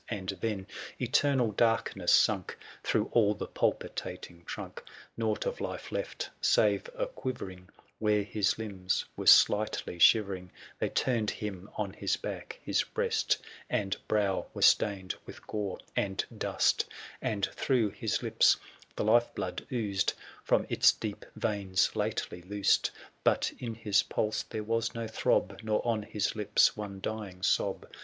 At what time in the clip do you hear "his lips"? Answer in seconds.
17.91-18.57, 26.01-26.75